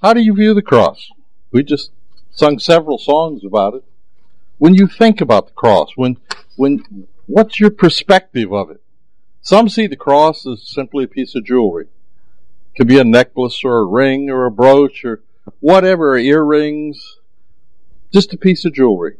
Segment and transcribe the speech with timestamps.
[0.00, 1.10] How do you view the cross?
[1.50, 1.90] We just
[2.30, 3.84] sung several songs about it.
[4.58, 6.18] When you think about the cross, when,
[6.56, 8.80] when, what's your perspective of it?
[9.40, 11.84] Some see the cross as simply a piece of jewelry.
[11.86, 15.22] It could be a necklace or a ring or a brooch or
[15.60, 17.18] whatever, earrings,
[18.12, 19.16] just a piece of jewelry.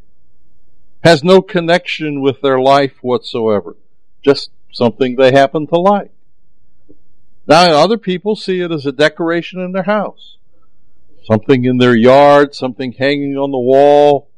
[1.02, 3.76] Has no connection with their life whatsoever.
[4.22, 6.12] Just something they happen to like.
[7.48, 10.37] Now other people see it as a decoration in their house.
[11.24, 14.30] Something in their yard, something hanging on the wall.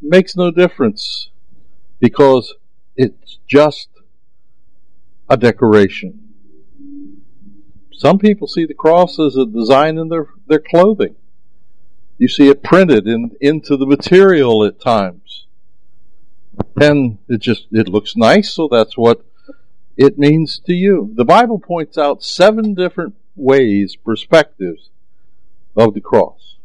[0.00, 1.30] Makes no difference
[2.00, 2.54] because
[2.96, 3.88] it's just
[5.28, 6.28] a decoration.
[7.92, 11.16] Some people see the cross as a design in their, their clothing.
[12.16, 15.46] You see it printed in, into the material at times.
[16.80, 19.24] And it just, it looks nice, so that's what
[19.96, 21.12] it means to you.
[21.14, 24.90] The Bible points out seven different ways, perspectives
[25.76, 26.56] of the cross.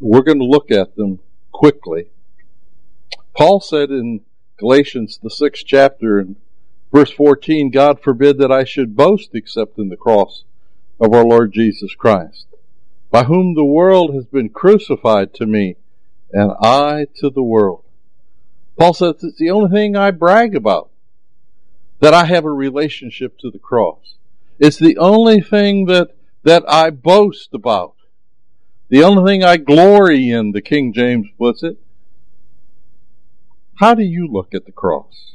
[0.00, 1.20] We're going to look at them
[1.52, 2.10] quickly.
[3.36, 4.22] Paul said in
[4.58, 6.36] Galatians, the sixth chapter, in
[6.92, 10.44] verse 14, God forbid that I should boast except in the cross
[11.00, 12.46] of our Lord Jesus Christ,
[13.10, 15.76] by whom the world has been crucified to me,
[16.32, 17.84] and I to the world.
[18.76, 20.90] Paul says it's the only thing I brag about
[22.00, 24.14] that I have a relationship to the cross.
[24.58, 26.10] It's the only thing that,
[26.42, 27.94] that I boast about.
[28.88, 31.76] The only thing I glory in, the King James puts it.
[33.76, 35.34] How do you look at the cross?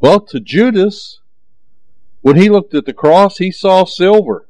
[0.00, 1.20] Well, to Judas,
[2.22, 4.48] when he looked at the cross, he saw silver.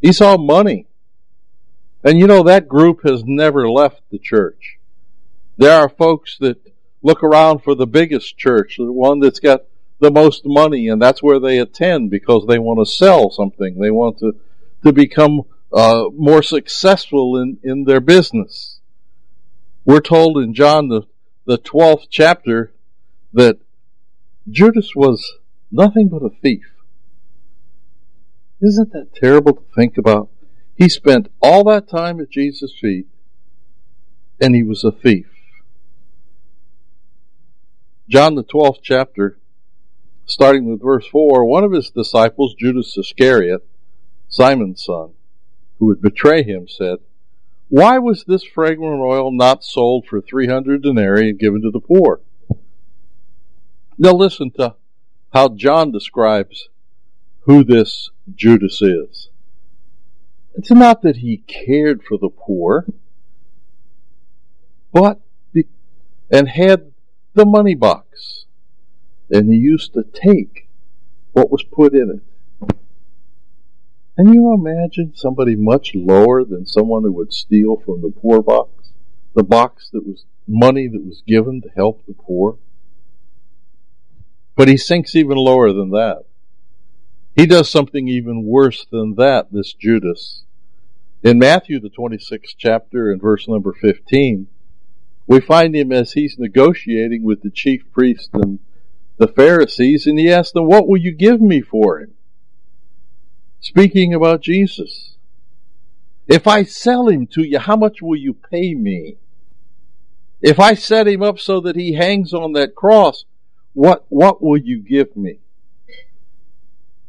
[0.00, 0.86] He saw money.
[2.02, 4.78] And you know, that group has never left the church.
[5.56, 6.58] There are folks that
[7.02, 9.62] look around for the biggest church, the one that's got
[10.00, 13.78] the most money, and that's where they attend because they want to sell something.
[13.78, 14.34] They want to
[14.84, 18.80] to become uh, more successful in in their business.
[19.84, 21.02] We're told in John the
[21.46, 22.72] the twelfth chapter
[23.32, 23.58] that
[24.50, 25.34] Judas was
[25.70, 26.64] nothing but a thief.
[28.60, 30.30] Isn't that terrible to think about?
[30.76, 33.06] He spent all that time at Jesus' feet,
[34.40, 35.26] and he was a thief.
[38.08, 39.38] John the twelfth chapter
[40.28, 43.66] starting with verse 4, one of his disciples, Judas Iscariot,
[44.28, 45.12] Simon's son,
[45.78, 46.98] who would betray him, said,
[47.68, 52.20] Why was this fragrant oil not sold for 300 denarii and given to the poor?
[53.96, 54.76] Now listen to
[55.32, 56.68] how John describes
[57.40, 59.30] who this Judas is.
[60.54, 62.86] It's not that he cared for the poor,
[64.92, 65.20] but
[66.30, 66.92] and had
[67.34, 68.44] the money box
[69.30, 70.68] and he used to take
[71.32, 72.74] what was put in it.
[74.16, 78.90] And you imagine somebody much lower than someone who would steal from the poor box?
[79.34, 82.58] The box that was money that was given to help the poor?
[84.56, 86.24] But he sinks even lower than that.
[87.36, 90.42] He does something even worse than that, this Judas.
[91.22, 94.48] In Matthew, the 26th chapter, in verse number 15,
[95.28, 98.58] we find him as he's negotiating with the chief priest and
[99.18, 102.14] the Pharisees and he asked them, What will you give me for him?
[103.60, 105.16] Speaking about Jesus.
[106.26, 109.16] If I sell him to you, how much will you pay me?
[110.40, 113.24] If I set him up so that he hangs on that cross,
[113.72, 115.40] what, what will you give me?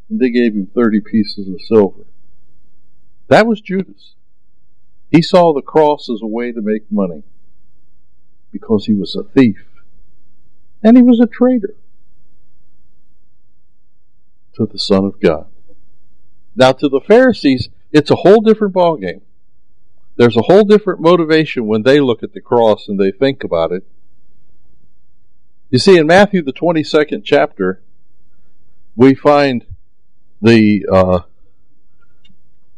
[0.09, 2.05] And they gave him 30 pieces of silver.
[3.27, 4.15] That was Judas.
[5.11, 7.23] He saw the cross as a way to make money
[8.51, 9.65] because he was a thief
[10.81, 11.75] and he was a traitor
[14.59, 15.47] to the Son of God.
[16.55, 19.21] Now, to the Pharisees, it's a whole different ballgame.
[20.17, 23.71] There's a whole different motivation when they look at the cross and they think about
[23.71, 23.85] it.
[25.69, 27.81] You see, in Matthew, the 22nd chapter,
[28.97, 29.65] we find
[30.41, 31.19] the uh,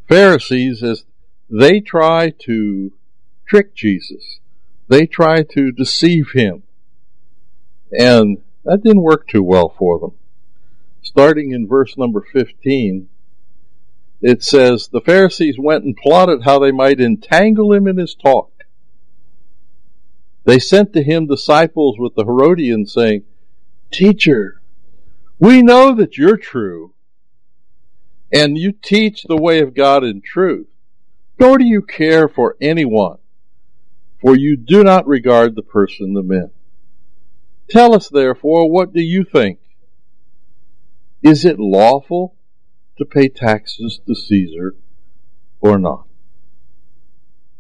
[0.08, 1.06] Pharisees as
[1.50, 2.92] they try to
[3.48, 4.40] trick Jesus.
[4.88, 6.62] They try to deceive him.
[7.92, 10.12] And that didn't work too well for them
[11.02, 13.10] starting in verse number 15,
[14.22, 18.52] it says, The Pharisees went and plotted how they might entangle him in his talk.
[20.44, 23.24] They sent to him disciples with the Herodians, saying,
[23.92, 24.62] Teacher,
[25.40, 26.94] we know that you're true,
[28.32, 30.68] and you teach the way of God in truth.
[31.40, 33.18] Nor do you care for anyone,
[34.22, 36.52] for you do not regard the person of men.
[37.68, 39.61] Tell us, therefore, what do you think?
[41.22, 42.36] Is it lawful
[43.02, 44.76] to pay taxes to Caesar
[45.60, 46.06] or not.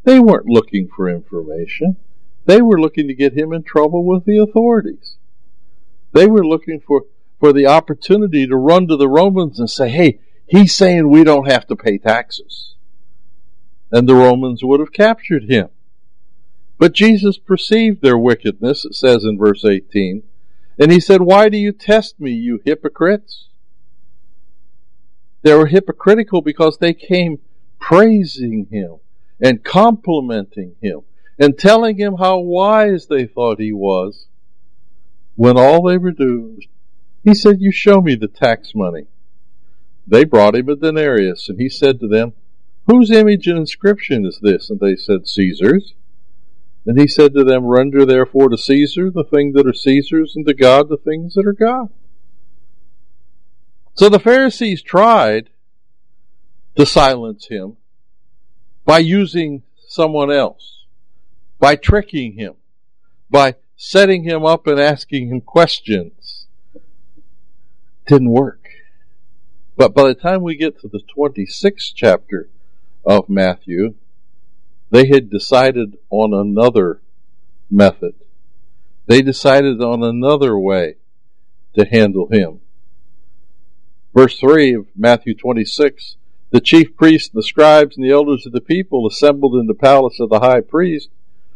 [0.04, 1.98] They weren't looking for information.
[2.46, 5.16] They were looking to get him in trouble with the authorities.
[6.12, 7.06] They were looking for,
[7.40, 11.50] for the opportunity to run to the Romans and say, hey, he's saying we don't
[11.50, 12.76] have to pay taxes.
[13.92, 15.70] And the Romans would have captured him.
[16.78, 20.24] But Jesus perceived their wickedness, it says in verse 18,
[20.80, 23.50] and he said, Why do you test me, you hypocrites?
[25.42, 27.40] They were hypocritical because they came
[27.80, 28.98] praising him
[29.40, 31.02] and complimenting him
[31.40, 34.28] and telling him how wise they thought he was
[35.36, 36.60] when all they were doing
[37.24, 39.06] he said, You show me the tax money.
[40.08, 42.34] They brought him a denarius, and he said to them,
[42.88, 44.70] Whose image and inscription is this?
[44.70, 45.94] And they said, Caesar's.
[46.86, 50.46] And he said to them, Render therefore to Caesar the things that are Caesar's, and
[50.48, 51.90] to God the things that are God.
[53.94, 55.50] So the Pharisees tried
[56.76, 57.78] to silence him
[58.86, 60.86] by using someone else,
[61.60, 62.56] by tricking him,
[63.30, 66.48] by setting him up and asking him questions.
[68.08, 68.68] Didn't work.
[69.76, 72.50] But by the time we get to the 26th chapter
[73.06, 73.96] of Matthew,
[74.90, 77.02] they had decided on another
[77.70, 78.16] method.
[79.08, 80.96] They decided on another way
[81.76, 82.62] to handle him.
[84.14, 86.18] Verse 3 of Matthew 26
[86.50, 90.20] The chief priests, the scribes, and the elders of the people assembled in the palace
[90.20, 91.10] of the high priest,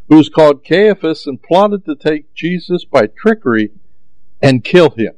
[0.08, 3.72] who was called Caiaphas, and plotted to take Jesus by trickery
[4.42, 5.14] and kill him.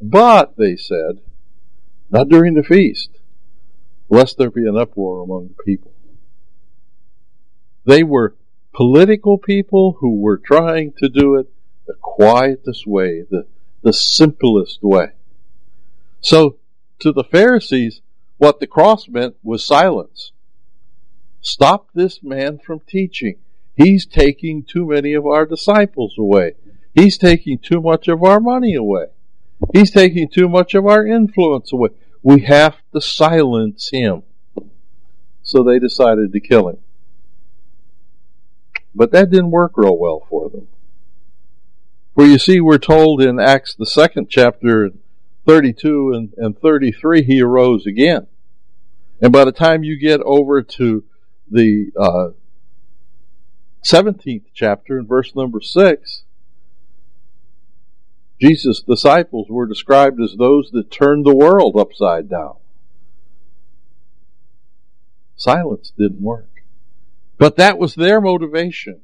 [0.00, 1.20] But, they said,
[2.10, 3.10] not during the feast,
[4.08, 5.92] lest there be an uproar among the people.
[7.84, 8.34] They were
[8.72, 11.52] political people who were trying to do it
[11.86, 13.46] the quietest way, the,
[13.82, 15.08] the simplest way.
[16.20, 16.56] So,
[17.00, 18.00] to the Pharisees,
[18.38, 20.32] what the cross meant was silence.
[21.40, 23.36] Stop this man from teaching.
[23.74, 26.52] He's taking too many of our disciples away.
[26.94, 29.06] He's taking too much of our money away.
[29.72, 31.90] He's taking too much of our influence away.
[32.22, 34.22] We have to silence him.
[35.42, 36.78] So they decided to kill him.
[38.94, 40.68] But that didn't work real well for them.
[42.14, 44.90] For you see, we're told in Acts, the second chapter,
[45.46, 48.26] 32 and, and 33, he arose again.
[49.20, 51.04] And by the time you get over to
[51.50, 52.28] the uh,
[53.84, 56.24] 17th chapter, in verse number 6,
[58.40, 62.56] Jesus' disciples were described as those that turned the world upside down.
[65.36, 66.48] Silence didn't work.
[67.38, 69.00] But that was their motivation.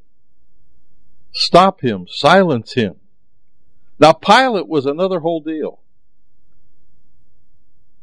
[1.32, 2.96] Stop him, silence him.
[3.98, 5.80] Now, Pilate was another whole deal.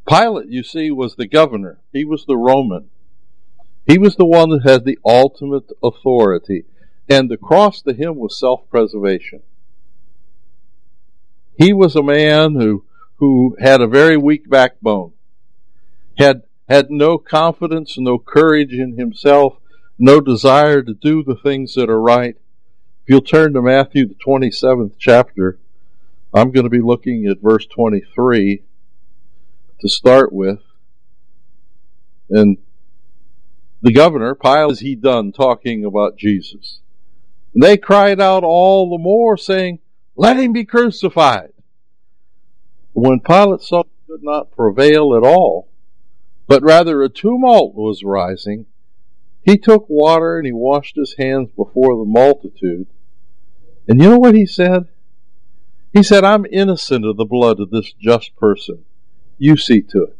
[0.08, 1.80] Pilate, you see, was the governor.
[1.92, 2.90] He was the Roman.
[3.86, 6.64] He was the one that had the ultimate authority.
[7.08, 9.42] And the cross to him was self preservation.
[11.58, 12.84] He was a man who,
[13.16, 15.12] who had a very weak backbone,
[16.18, 19.54] had, had no confidence, no courage in himself,
[19.98, 22.36] no desire to do the things that are right.
[23.06, 25.60] If you'll turn to Matthew, the 27th chapter,
[26.34, 28.64] I'm going to be looking at verse 23
[29.80, 30.58] to start with.
[32.28, 32.58] And
[33.80, 36.80] the governor, Pilate, is he done talking about Jesus?
[37.54, 39.78] And they cried out all the more, saying,
[40.16, 41.52] Let him be crucified.
[42.92, 45.68] When Pilate saw he could not prevail at all,
[46.48, 48.66] but rather a tumult was rising,
[49.44, 52.88] he took water and he washed his hands before the multitude.
[53.88, 54.88] And you know what he said?
[55.92, 58.84] He said, I'm innocent of the blood of this just person.
[59.38, 60.16] You see to it.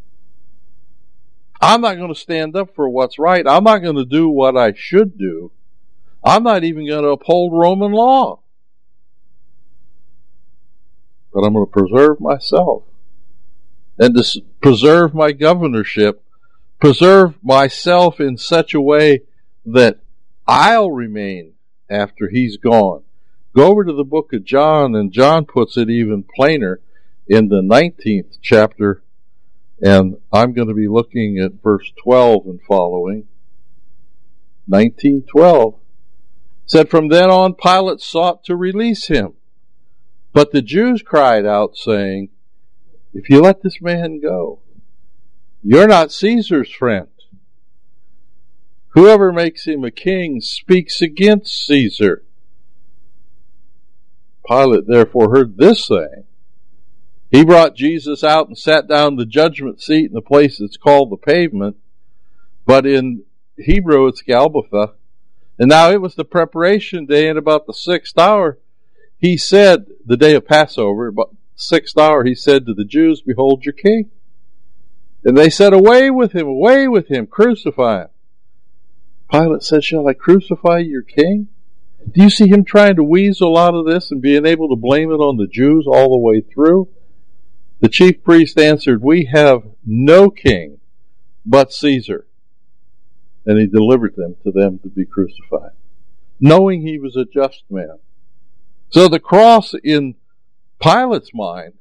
[1.60, 3.46] I'm not going to stand up for what's right.
[3.46, 5.52] I'm not going to do what I should do.
[6.22, 8.40] I'm not even going to uphold Roman law.
[11.32, 12.84] But I'm going to preserve myself
[13.98, 16.22] and to preserve my governorship,
[16.80, 19.22] preserve myself in such a way
[19.64, 19.98] that
[20.46, 21.52] I'll remain
[21.88, 23.02] after he's gone.
[23.56, 26.78] Go over to the book of John, and John puts it even plainer
[27.26, 29.02] in the 19th chapter,
[29.80, 33.26] and I'm going to be looking at verse 12 and following.
[34.66, 35.74] 1912
[36.66, 39.32] said, From then on, Pilate sought to release him.
[40.34, 42.28] But the Jews cried out, saying,
[43.14, 44.60] If you let this man go,
[45.62, 47.08] you're not Caesar's friend.
[48.88, 52.25] Whoever makes him a king speaks against Caesar.
[54.46, 56.24] Pilate therefore heard this saying,
[57.30, 61.10] He brought Jesus out and sat down the judgment seat in the place that's called
[61.10, 61.76] the pavement,
[62.64, 63.24] but in
[63.56, 64.94] Hebrew it's Golgotha.
[65.58, 68.58] And now it was the preparation day, and about the sixth hour,
[69.18, 73.64] he said, the day of Passover, about sixth hour, he said to the Jews, Behold
[73.64, 74.10] your king.
[75.24, 78.08] And they said, Away with him, away with him, crucify him.
[79.30, 81.48] Pilate said, Shall I crucify your king?
[82.12, 85.10] Do you see him trying to weasel out of this and being able to blame
[85.10, 86.88] it on the Jews all the way through?
[87.80, 90.78] The chief priest answered, We have no king
[91.44, 92.26] but Caesar.
[93.44, 95.72] And he delivered them to them to be crucified,
[96.40, 97.98] knowing he was a just man.
[98.90, 100.14] So the cross in
[100.80, 101.74] Pilate's mind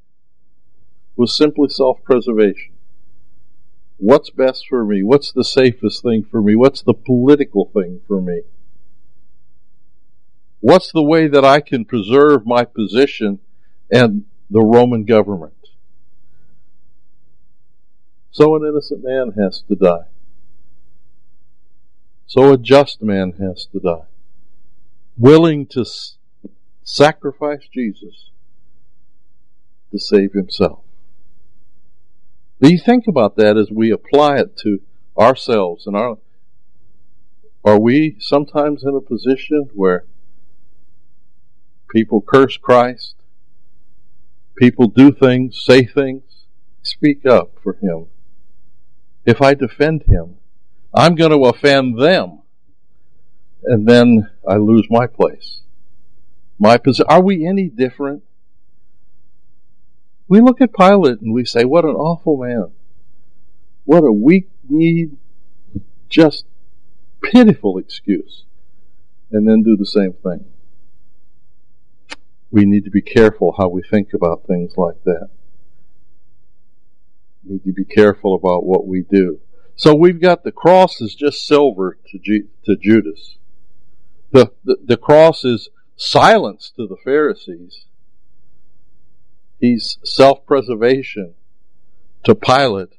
[1.15, 2.73] was simply self preservation.
[3.97, 5.01] What's best for me?
[5.01, 6.55] What's the safest thing for me?
[6.55, 8.41] What's the political thing for me?
[10.65, 13.37] What's the way that I can preserve my position
[13.91, 15.53] and the Roman government?
[18.31, 20.07] So an innocent man has to die.
[22.25, 24.07] So a just man has to die.
[25.15, 26.17] Willing to s-
[26.83, 28.31] sacrifice Jesus
[29.91, 30.79] to save himself.
[32.59, 34.81] Do you think about that as we apply it to
[35.15, 36.17] ourselves and our
[37.63, 40.05] are we sometimes in a position where
[41.95, 43.15] people curse Christ,
[44.57, 46.23] people do things, say things,
[46.83, 48.07] speak up for him
[49.25, 50.35] if I defend him,
[50.93, 52.41] I'm going to offend them.
[53.63, 55.61] And then I lose my place.
[56.59, 57.07] My position.
[57.09, 58.23] Are we any different?
[60.27, 62.71] We look at Pilate and we say, what an awful man.
[63.83, 65.17] What a weak kneed,
[66.09, 66.45] just
[67.21, 68.43] pitiful excuse.
[69.31, 70.45] And then do the same thing.
[72.55, 75.27] We need to be careful how we think about things like that
[77.43, 79.41] We need to be careful about what we do.
[79.75, 83.35] So we've got the cross is just silver to, G, to Judas.
[84.31, 87.87] The, the, the cross is silence to the Pharisees.
[89.59, 91.33] He's self-preservation
[92.23, 92.95] to Pilate.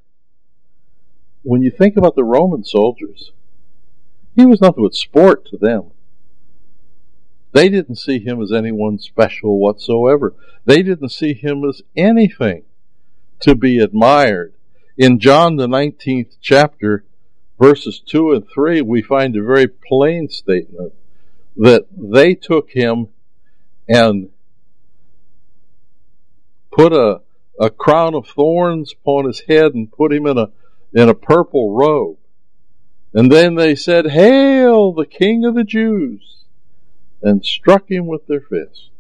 [1.44, 3.32] When you think about the Roman soldiers,
[4.34, 5.92] he was nothing but sport to them.
[7.56, 10.34] They didn't see him as anyone special whatsoever.
[10.66, 12.64] They didn't see him as anything
[13.40, 14.52] to be admired.
[14.98, 17.06] In John, the 19th chapter,
[17.58, 20.92] verses 2 and 3, we find a very plain statement
[21.56, 23.08] that they took him
[23.88, 24.28] and
[26.70, 27.22] put a,
[27.58, 30.50] a crown of thorns upon his head and put him in a,
[30.92, 32.18] in a purple robe.
[33.14, 36.36] And then they said, Hail, the King of the Jews!
[37.22, 38.90] And struck him with their fists.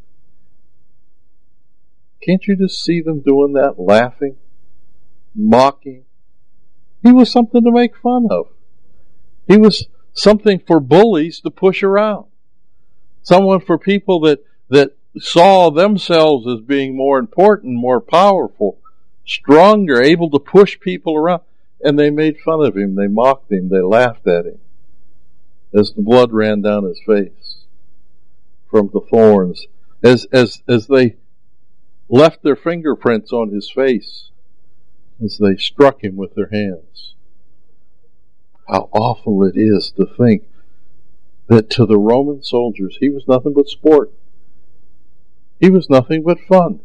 [2.26, 4.36] Can't you just see them doing that, laughing,
[5.34, 6.04] mocking?
[7.02, 8.48] He was something to make fun of.
[9.46, 12.26] He was something for bullies to push around.
[13.22, 18.78] Someone for people that, that saw themselves as being more important, more powerful,
[19.24, 21.42] stronger, able to push people around.
[21.80, 22.96] And they made fun of him.
[22.96, 23.68] They mocked him.
[23.68, 24.58] They laughed at him
[25.72, 27.55] as the blood ran down his face
[28.70, 29.66] from the thorns.
[30.02, 31.16] As, as, as they
[32.08, 34.30] left their fingerprints on his face
[35.22, 37.14] as they struck him with their hands.
[38.68, 40.44] How awful it is to think
[41.48, 44.12] that to the Roman soldiers he was nothing but sport.
[45.60, 46.80] He was nothing but fun.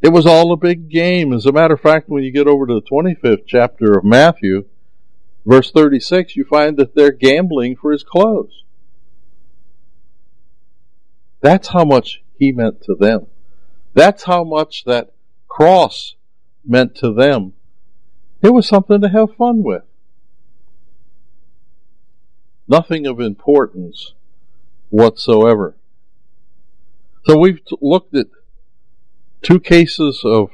[0.00, 1.32] It was all a big game.
[1.32, 4.64] As a matter of fact, when you get over to the 25th chapter of Matthew,
[5.46, 8.64] verse 36, you find that they're gambling for his clothes.
[11.42, 13.26] That's how much he meant to them.
[13.94, 15.12] That's how much that
[15.48, 16.14] cross
[16.64, 17.52] meant to them.
[18.40, 19.82] It was something to have fun with.
[22.66, 24.14] Nothing of importance
[24.88, 25.76] whatsoever.
[27.26, 28.28] So we've looked at
[29.42, 30.50] two cases of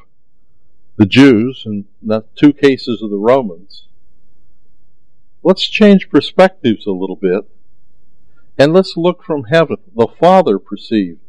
[0.96, 3.84] the Jews and not two cases of the Romans.
[5.42, 7.48] Let's change perspectives a little bit
[8.58, 9.76] and let's look from heaven.
[9.94, 11.20] The Father perceived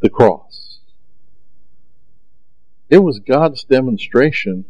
[0.00, 0.80] the cross.
[2.90, 4.66] It was God's demonstration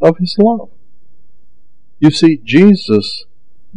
[0.00, 0.70] of His love.
[2.00, 3.24] You see, Jesus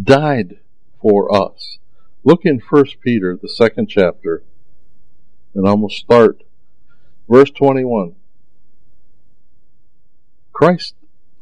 [0.02, 0.60] died
[1.02, 1.78] for us.
[2.24, 4.44] Look in 1 Peter, the second chapter,
[5.54, 6.44] and I'm going to start.
[7.30, 8.16] Verse 21.
[10.52, 10.96] Christ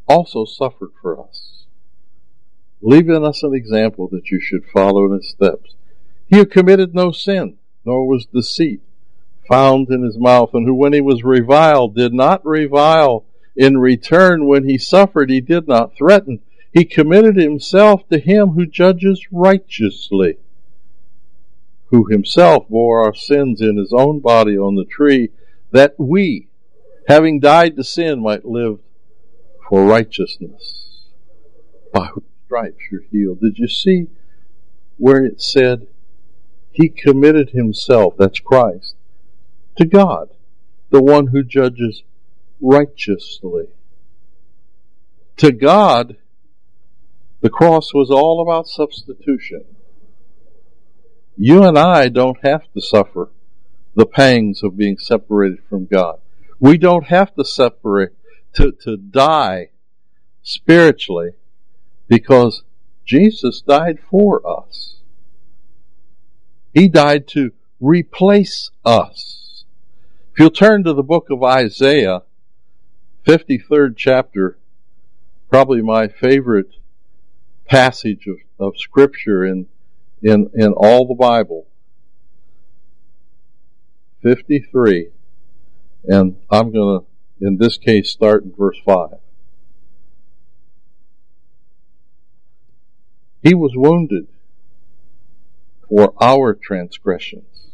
[0.07, 1.65] also suffered for us,
[2.81, 5.75] leaving us an example that you should follow in his steps.
[6.27, 8.81] He had committed no sin, nor was deceit
[9.47, 14.45] found in his mouth, and who, when he was reviled, did not revile in return.
[14.45, 16.41] When he suffered, he did not threaten.
[16.73, 20.37] He committed himself to him who judges righteously,
[21.87, 25.29] who himself bore our sins in his own body on the tree,
[25.71, 26.49] that we,
[27.07, 28.79] having died to sin, might live
[29.69, 31.07] for righteousness.
[31.93, 32.09] By
[32.47, 33.41] stripes you're healed.
[33.41, 34.07] Did you see
[34.97, 35.85] where it said
[36.71, 38.95] he committed himself, that's Christ,
[39.77, 40.29] to God,
[40.89, 42.03] the one who judges
[42.61, 43.65] righteously.
[45.37, 46.15] To God,
[47.41, 49.65] the cross was all about substitution.
[51.35, 53.29] You and I don't have to suffer
[53.93, 56.19] the pangs of being separated from God.
[56.59, 58.13] We don't have to separate,
[58.53, 59.69] to, to die
[60.41, 61.31] spiritually
[62.07, 62.63] because
[63.05, 64.95] Jesus died for us.
[66.73, 69.65] He died to replace us.
[70.33, 72.23] If you'll turn to the book of Isaiah,
[73.25, 74.57] 53rd chapter,
[75.49, 76.75] probably my favorite
[77.65, 79.67] passage of, of scripture in,
[80.21, 81.67] in, in all the Bible.
[84.21, 85.09] 53.
[86.05, 87.05] And I'm to,
[87.41, 89.15] in this case, start in verse 5.
[93.47, 94.27] He was wounded
[95.87, 97.69] for our transgressions.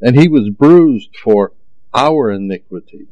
[0.00, 1.54] And he was bruised for
[1.92, 3.08] our iniquity.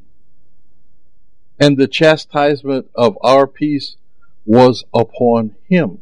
[1.59, 3.97] And the chastisement of our peace
[4.47, 5.99] was upon him.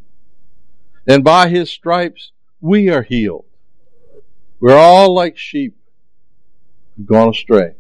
[1.07, 3.47] And by his stripes we are healed.
[4.61, 5.75] We're all like sheep
[7.03, 7.77] gone astray.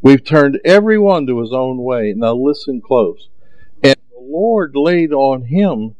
[0.00, 2.14] We've turned everyone to his own way.
[2.16, 3.28] Now listen close.
[3.82, 5.96] And the Lord laid on him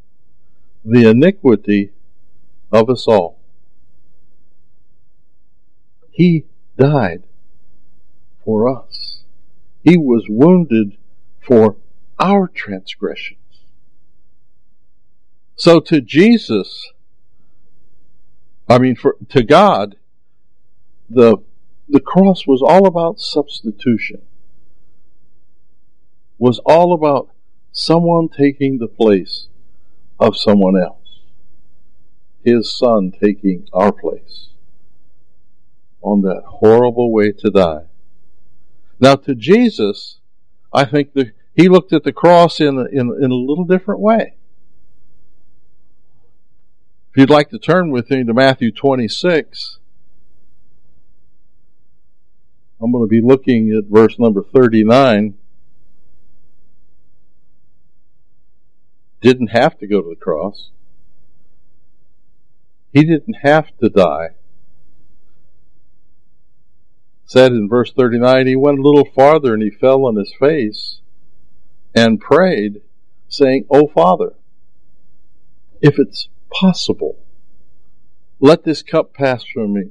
[0.84, 1.92] the iniquity
[2.72, 3.38] of us all.
[6.10, 6.44] He
[6.76, 7.24] died
[8.44, 9.22] for us.
[9.82, 10.96] He was wounded
[11.40, 11.76] for
[12.18, 13.38] our transgressions.
[15.56, 16.92] So to Jesus,
[18.68, 19.96] I mean, for, to God,
[21.08, 21.38] the,
[21.88, 24.22] the cross was all about substitution.
[26.38, 27.30] Was all about
[27.72, 29.48] someone taking the place
[30.20, 31.00] of someone else
[32.44, 34.48] his son taking our place
[36.02, 37.84] on that horrible way to die.
[38.98, 40.20] Now to Jesus,
[40.72, 44.34] I think that he looked at the cross in, in, in a little different way.
[47.10, 49.78] If you'd like to turn with me to Matthew 26,
[52.80, 55.34] I'm going to be looking at verse number 39.
[59.20, 60.70] Didn't have to go to the cross.
[62.92, 64.30] He didn't have to die.
[67.30, 71.00] said in verse 39, he went a little farther and he fell on his face
[71.94, 72.82] and prayed,
[73.28, 74.32] saying, O Father,
[75.80, 77.16] if it's possible,
[78.40, 79.90] let this cup pass from me.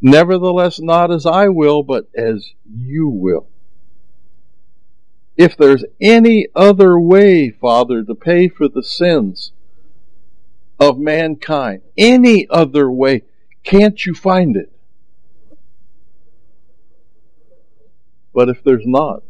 [0.00, 3.50] Nevertheless, not as I will, but as you will.
[5.38, 9.52] If there's any other way, Father, to pay for the sins
[10.80, 13.22] of mankind any other way.
[13.62, 14.72] Can't you find it?
[18.34, 19.22] But if there's not,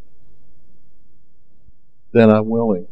[2.13, 2.89] then I'm willing.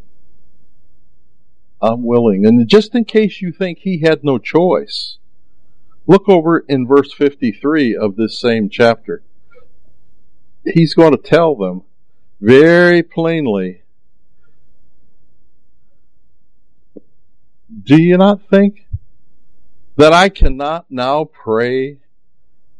[1.81, 2.44] I'm willing.
[2.46, 5.16] And just in case you think he had no choice,
[6.07, 9.22] look over in verse 53 of this same chapter.
[10.64, 11.83] He's going to tell them
[12.40, 13.83] very plainly
[17.83, 18.87] Do you not think
[19.96, 21.99] that I cannot now pray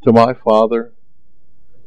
[0.03, 0.93] to my Father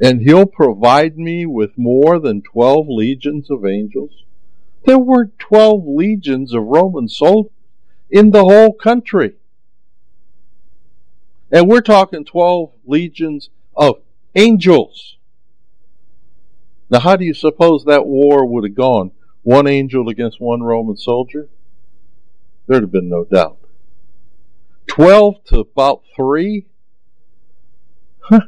[0.01, 4.23] and He'll provide me with more than 12 legions of angels?
[4.86, 7.51] There weren't 12 legions of Roman soldiers
[8.10, 9.36] in the whole country.
[11.51, 13.95] And we're talking 12 legions of
[14.36, 15.17] angels.
[16.89, 19.12] Now, how do you suppose that war would have gone?
[19.43, 21.49] One angel against one Roman soldier?
[22.67, 23.58] There'd have been no doubt.
[24.88, 26.65] 12 to about 3?
[28.21, 28.41] Huh.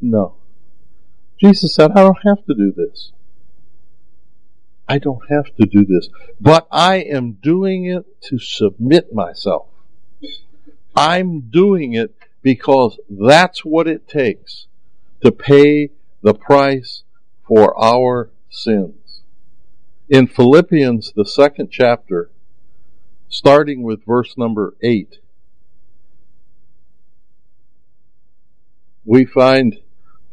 [0.00, 0.36] No.
[1.40, 3.12] Jesus said, I don't have to do this.
[4.88, 6.08] I don't have to do this.
[6.40, 9.68] But I am doing it to submit myself.
[10.94, 14.66] I'm doing it because that's what it takes
[15.22, 15.90] to pay
[16.24, 17.04] the price
[17.46, 19.04] for our sins
[20.08, 22.30] in Philippians, the second chapter,
[23.28, 25.18] starting with verse number 8,
[29.04, 29.78] we find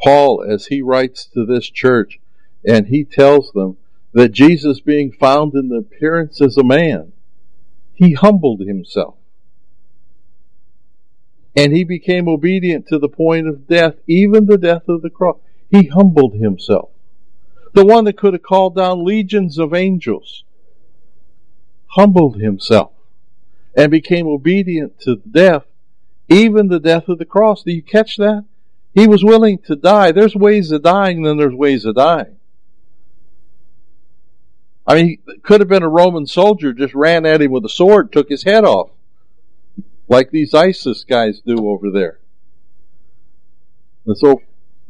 [0.01, 2.19] Paul as he writes to this church
[2.65, 3.77] and he tells them
[4.13, 7.13] that Jesus being found in the appearance as a man,
[7.93, 9.15] he humbled himself.
[11.55, 15.37] And he became obedient to the point of death, even the death of the cross.
[15.71, 16.89] He humbled himself.
[17.73, 20.43] The one that could have called down legions of angels
[21.87, 22.91] humbled himself
[23.75, 25.63] and became obedient to death,
[26.27, 27.63] even the death of the cross.
[27.63, 28.43] Do you catch that?
[28.93, 30.11] He was willing to die.
[30.11, 32.35] There's ways of dying, then there's ways of dying.
[34.85, 38.11] I mean, could have been a Roman soldier, just ran at him with a sword,
[38.11, 38.89] took his head off,
[40.09, 42.19] like these ISIS guys do over there.
[44.05, 44.41] And so,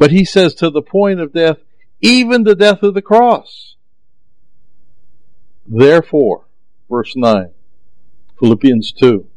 [0.02, 1.58] but he says to the point of death,
[2.02, 3.76] even the death of the cross.
[5.68, 6.46] Therefore,
[6.90, 7.52] verse 9,
[8.40, 9.28] Philippians 2.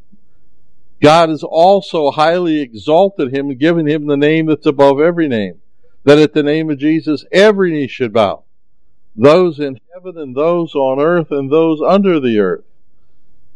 [1.03, 5.61] God has also highly exalted him and given him the name that's above every name,
[6.05, 8.44] that at the name of Jesus every knee should bow,
[9.14, 12.64] those in heaven and those on earth and those under the earth,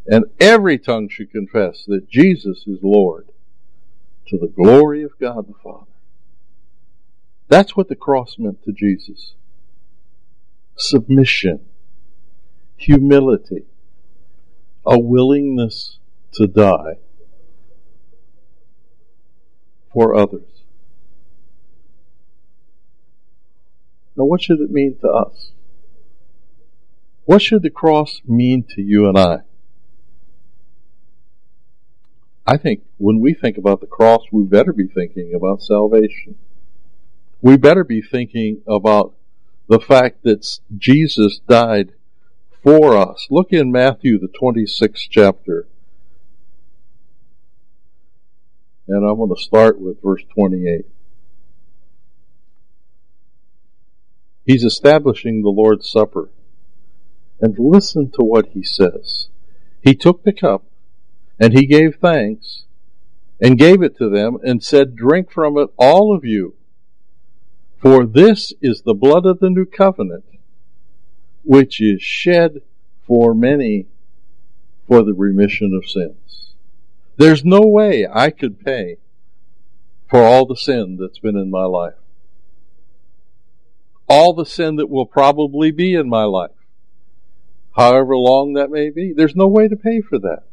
[0.06, 3.30] and every tongue should confess that Jesus is Lord,
[4.26, 5.86] to the glory of God the Father.
[7.48, 9.34] That's what the cross meant to Jesus.
[10.76, 11.60] Submission,
[12.76, 13.64] humility,
[14.86, 15.98] a willingness
[16.34, 16.98] to die
[19.92, 20.42] for others.
[24.16, 25.52] Now, what should it mean to us?
[27.24, 29.40] What should the cross mean to you and I?
[32.46, 36.36] I think when we think about the cross, we better be thinking about salvation.
[37.40, 39.14] We better be thinking about
[39.68, 40.46] the fact that
[40.76, 41.92] Jesus died
[42.62, 43.26] for us.
[43.30, 45.66] Look in Matthew, the 26th chapter.
[48.88, 50.86] And I'm going to start with verse 28.
[54.44, 56.30] He's establishing the Lord's Supper.
[57.40, 59.28] And listen to what he says.
[59.80, 60.64] He took the cup
[61.38, 62.64] and he gave thanks
[63.40, 66.54] and gave it to them and said, Drink from it, all of you.
[67.80, 70.24] For this is the blood of the new covenant,
[71.44, 72.62] which is shed
[73.06, 73.86] for many
[74.86, 76.54] for the remission of sins.
[77.16, 78.96] There's no way I could pay
[80.08, 81.94] for all the sin that's been in my life.
[84.08, 86.50] All the sin that will probably be in my life.
[87.76, 89.12] However long that may be.
[89.12, 90.44] There's no way to pay for that.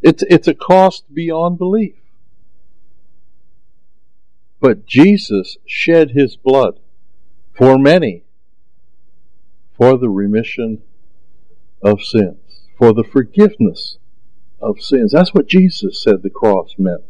[0.00, 1.96] It's, it's a cost beyond belief.
[4.62, 6.78] But Jesus shed his blood
[7.52, 8.22] for many
[9.76, 10.82] for the remission
[11.82, 13.98] of sins, for the forgiveness
[14.60, 15.10] of sins.
[15.10, 17.02] That's what Jesus said the cross meant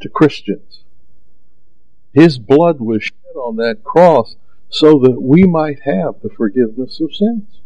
[0.00, 0.82] to Christians.
[2.14, 4.36] His blood was shed on that cross
[4.70, 7.60] so that we might have the forgiveness of sins.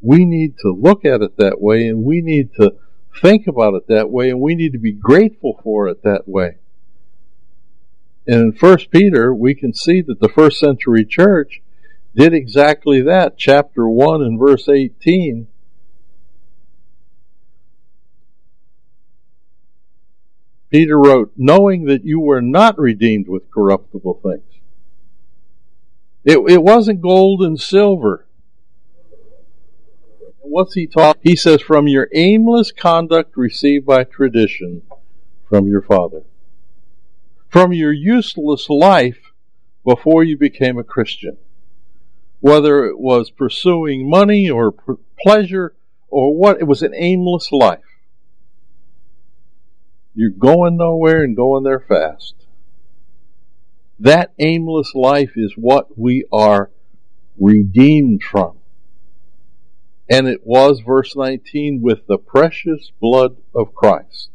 [0.00, 2.76] We need to look at it that way and we need to
[3.20, 6.56] think about it that way and we need to be grateful for it that way.
[8.26, 11.62] And in 1 Peter, we can see that the first century church
[12.14, 13.36] did exactly that.
[13.36, 15.48] Chapter 1 and verse 18
[20.70, 24.44] Peter wrote, knowing that you were not redeemed with corruptible things.
[26.24, 28.26] It, it wasn't gold and silver.
[30.50, 31.18] What's he taught?
[31.22, 34.82] He says, from your aimless conduct received by tradition
[35.48, 36.24] from your father.
[37.48, 39.32] From your useless life
[39.84, 41.36] before you became a Christian.
[42.40, 44.74] Whether it was pursuing money or
[45.20, 45.74] pleasure
[46.08, 47.84] or what, it was an aimless life.
[50.16, 52.34] You're going nowhere and going there fast.
[54.00, 56.70] That aimless life is what we are
[57.38, 58.59] redeemed from.
[60.10, 64.30] And it was, verse 19, with the precious blood of Christ,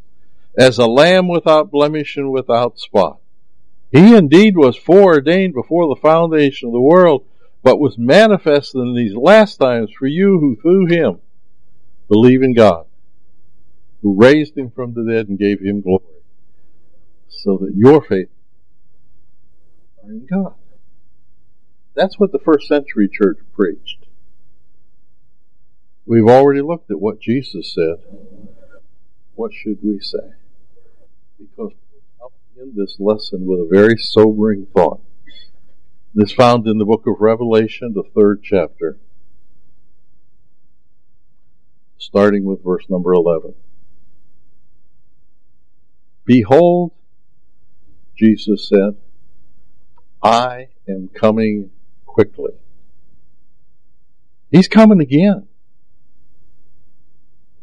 [0.57, 3.19] as a lamb without blemish and without spot.
[3.91, 7.25] He indeed was foreordained before the foundation of the world,
[7.61, 11.19] but was manifested in these last times for you who through him
[12.07, 12.85] believe in God
[14.05, 16.03] who raised him from the dead and gave him glory,
[17.27, 18.29] so that your faith
[20.03, 20.53] are in God.
[21.95, 24.04] That's what the first century church preached.
[26.07, 27.95] We've already looked at what Jesus said.
[29.33, 30.33] What should we say?
[31.39, 31.71] Because
[32.21, 35.01] I'll begin this lesson with a very sobering thought.
[36.15, 38.97] It's found in the book of Revelation, the third chapter,
[41.97, 43.55] starting with verse number 11.
[46.23, 46.91] Behold,
[48.15, 48.95] Jesus said,
[50.23, 51.71] I am coming
[52.05, 52.53] quickly.
[54.51, 55.47] He's coming again.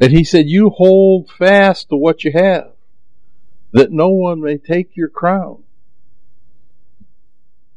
[0.00, 2.72] And he said, you hold fast to what you have,
[3.72, 5.62] that no one may take your crown.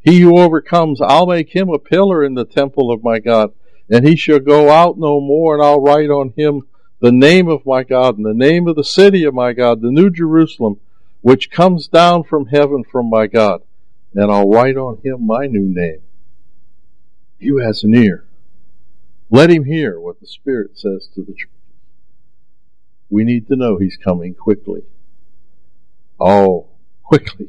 [0.01, 3.51] He who overcomes, I'll make him a pillar in the temple of my God,
[3.89, 6.63] and he shall go out no more, and I'll write on him
[6.99, 9.91] the name of my God, and the name of the city of my God, the
[9.91, 10.79] new Jerusalem,
[11.21, 13.61] which comes down from heaven from my God,
[14.13, 16.01] and I'll write on him my new name.
[17.39, 18.25] He has an ear,
[19.29, 21.49] let him hear what the Spirit says to the church.
[23.15, 24.81] We need to know he's coming quickly.
[26.19, 26.67] Oh,
[27.01, 27.47] quickly.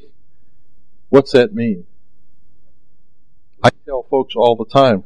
[1.08, 1.86] What's that mean?
[3.64, 5.02] I tell folks all the time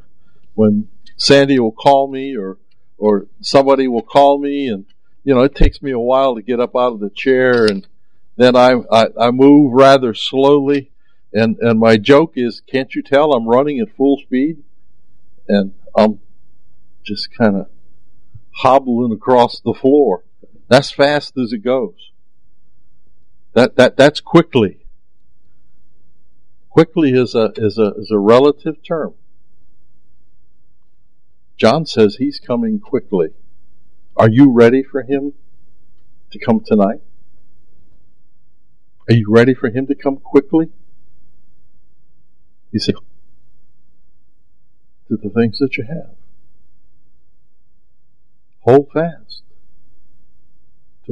[0.53, 2.59] when Sandy will call me or
[2.99, 4.85] or somebody will call me and
[5.25, 7.87] you know it takes me a while to get up out of the chair and
[8.37, 10.90] then I I, I move rather slowly
[11.33, 14.62] and and my joke is can't you tell I'm running at full speed
[15.49, 16.20] and I'm
[17.03, 17.66] just kind of
[18.51, 20.23] hobbling across the floor
[20.70, 22.11] that's fast as it goes
[23.52, 24.80] that that that's quickly
[26.70, 29.14] Quickly is a, is a, is a relative term.
[31.56, 33.30] John says he's coming quickly.
[34.16, 35.35] Are you ready for him
[36.30, 37.00] to come tonight?
[39.09, 40.70] Are you ready for him to come quickly?
[42.70, 42.94] He said,
[45.09, 46.14] to the things that you have.
[48.61, 49.42] Hold fast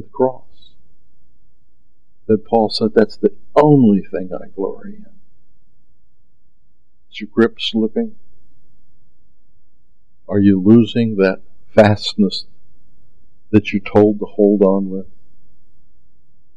[0.01, 0.45] to the cross.
[2.27, 5.07] That Paul said that's the only thing I glory in.
[7.11, 8.17] Is your grip slipping?
[10.29, 11.41] Are you losing that
[11.75, 12.45] fastness
[13.51, 15.07] that you're told to hold on with?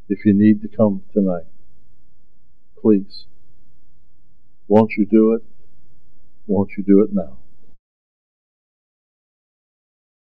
[0.09, 1.45] If you need to come tonight,
[2.81, 3.25] please,
[4.67, 5.43] won't you do it?
[6.47, 7.37] Won't you do it now?